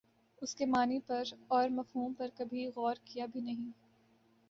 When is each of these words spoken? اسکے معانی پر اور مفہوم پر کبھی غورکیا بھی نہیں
اسکے 0.41 0.65
معانی 0.65 0.99
پر 1.07 1.23
اور 1.49 1.69
مفہوم 1.71 2.13
پر 2.13 2.29
کبھی 2.35 2.67
غورکیا 2.75 3.25
بھی 3.25 3.41
نہیں 3.41 3.71